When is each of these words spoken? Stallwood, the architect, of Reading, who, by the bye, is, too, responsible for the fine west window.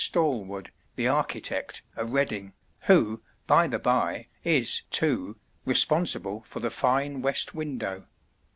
Stallwood, 0.03 0.71
the 0.95 1.07
architect, 1.07 1.83
of 1.95 2.09
Reading, 2.11 2.53
who, 2.87 3.21
by 3.45 3.67
the 3.67 3.77
bye, 3.77 4.29
is, 4.43 4.81
too, 4.89 5.37
responsible 5.63 6.41
for 6.41 6.59
the 6.59 6.71
fine 6.71 7.21
west 7.21 7.53
window. 7.53 8.07